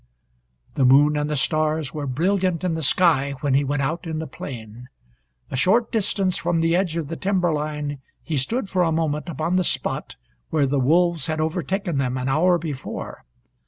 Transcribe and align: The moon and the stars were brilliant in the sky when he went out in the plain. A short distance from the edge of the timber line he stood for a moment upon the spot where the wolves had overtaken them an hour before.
The 0.73 0.83
moon 0.83 1.15
and 1.15 1.29
the 1.29 1.35
stars 1.35 1.93
were 1.93 2.07
brilliant 2.07 2.63
in 2.63 2.73
the 2.73 2.81
sky 2.81 3.33
when 3.41 3.53
he 3.53 3.63
went 3.63 3.83
out 3.83 4.07
in 4.07 4.17
the 4.17 4.25
plain. 4.25 4.89
A 5.51 5.55
short 5.55 5.91
distance 5.91 6.37
from 6.37 6.59
the 6.59 6.75
edge 6.75 6.97
of 6.97 7.07
the 7.07 7.15
timber 7.15 7.51
line 7.53 7.99
he 8.23 8.35
stood 8.37 8.67
for 8.67 8.81
a 8.81 8.91
moment 8.91 9.29
upon 9.29 9.57
the 9.57 9.63
spot 9.63 10.15
where 10.49 10.65
the 10.65 10.79
wolves 10.79 11.27
had 11.27 11.39
overtaken 11.39 11.99
them 11.99 12.17
an 12.17 12.29
hour 12.29 12.57
before. 12.57 13.25